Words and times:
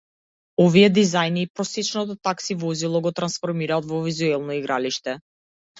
Овие 0.63 0.87
дизајни, 0.95 1.43
просечното 1.59 2.17
такси 2.29 2.59
возило 2.65 3.05
го 3.09 3.15
трансформираат 3.21 3.91
во 3.95 4.05
визуелно 4.11 4.63
игралиште. 4.63 5.19